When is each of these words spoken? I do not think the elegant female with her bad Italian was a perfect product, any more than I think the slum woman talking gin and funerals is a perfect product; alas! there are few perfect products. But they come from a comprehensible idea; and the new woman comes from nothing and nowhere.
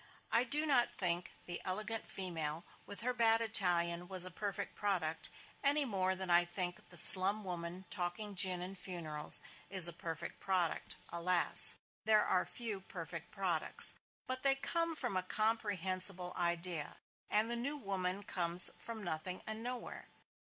I 0.31 0.45
do 0.45 0.65
not 0.65 0.91
think 0.95 1.31
the 1.45 1.61
elegant 1.63 2.09
female 2.09 2.65
with 2.87 3.01
her 3.01 3.13
bad 3.13 3.39
Italian 3.39 4.07
was 4.07 4.25
a 4.25 4.31
perfect 4.31 4.73
product, 4.75 5.29
any 5.63 5.85
more 5.85 6.15
than 6.15 6.31
I 6.31 6.43
think 6.43 6.89
the 6.89 6.97
slum 6.97 7.43
woman 7.43 7.85
talking 7.91 8.33
gin 8.33 8.63
and 8.63 8.75
funerals 8.75 9.43
is 9.69 9.87
a 9.87 9.93
perfect 9.93 10.39
product; 10.39 10.95
alas! 11.09 11.75
there 12.05 12.25
are 12.25 12.47
few 12.47 12.79
perfect 12.81 13.29
products. 13.29 13.93
But 14.25 14.41
they 14.41 14.55
come 14.55 14.95
from 14.95 15.15
a 15.15 15.21
comprehensible 15.21 16.33
idea; 16.35 16.97
and 17.29 17.51
the 17.51 17.55
new 17.55 17.77
woman 17.77 18.23
comes 18.23 18.71
from 18.77 19.03
nothing 19.03 19.43
and 19.45 19.61
nowhere. 19.61 20.07